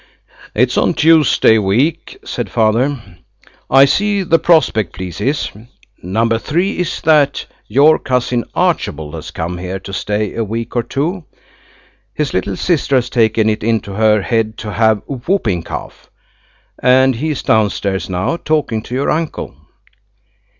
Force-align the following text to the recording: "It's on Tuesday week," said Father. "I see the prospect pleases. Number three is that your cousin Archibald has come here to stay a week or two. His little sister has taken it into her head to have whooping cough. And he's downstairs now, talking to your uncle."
"It's 0.55 0.79
on 0.79 0.95
Tuesday 0.95 1.59
week," 1.59 2.17
said 2.25 2.49
Father. 2.49 2.99
"I 3.69 3.85
see 3.85 4.23
the 4.23 4.39
prospect 4.39 4.93
pleases. 4.93 5.51
Number 6.01 6.39
three 6.39 6.79
is 6.79 7.01
that 7.01 7.45
your 7.67 7.99
cousin 7.99 8.45
Archibald 8.55 9.13
has 9.13 9.29
come 9.29 9.59
here 9.59 9.77
to 9.81 9.93
stay 9.93 10.33
a 10.33 10.43
week 10.43 10.75
or 10.75 10.81
two. 10.81 11.25
His 12.15 12.33
little 12.33 12.55
sister 12.57 12.95
has 12.95 13.11
taken 13.11 13.47
it 13.47 13.63
into 13.63 13.91
her 13.93 14.23
head 14.23 14.57
to 14.57 14.71
have 14.73 15.03
whooping 15.05 15.61
cough. 15.61 16.09
And 16.81 17.17
he's 17.17 17.43
downstairs 17.43 18.09
now, 18.09 18.37
talking 18.37 18.81
to 18.81 18.95
your 18.95 19.11
uncle." 19.11 19.55